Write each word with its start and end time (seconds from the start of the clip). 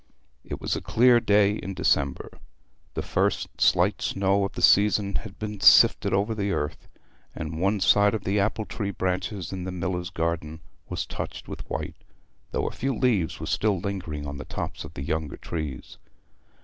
It 0.43 0.59
was 0.59 0.75
a 0.75 0.81
clear 0.81 1.19
day 1.19 1.51
in 1.51 1.75
December. 1.75 2.39
The 2.95 3.03
first 3.03 3.47
slight 3.61 4.01
snow 4.01 4.43
of 4.45 4.53
the 4.53 4.61
season 4.63 5.17
had 5.17 5.37
been 5.37 5.59
sifted 5.59 6.11
over 6.11 6.33
the 6.33 6.51
earth, 6.51 6.87
and 7.35 7.59
one 7.61 7.79
side 7.81 8.15
of 8.15 8.23
the 8.23 8.39
apple 8.39 8.65
tree 8.65 8.89
branches 8.89 9.53
in 9.53 9.63
the 9.63 9.71
miller's 9.71 10.09
garden 10.09 10.61
was 10.89 11.05
touched 11.05 11.47
with 11.47 11.69
white, 11.69 12.03
though 12.49 12.67
a 12.67 12.71
few 12.71 12.95
leaves 12.97 13.39
were 13.39 13.45
still 13.45 13.79
lingering 13.79 14.25
on 14.25 14.37
the 14.37 14.45
tops 14.45 14.83
of 14.83 14.95
the 14.95 15.03
younger 15.03 15.37
trees. 15.37 15.99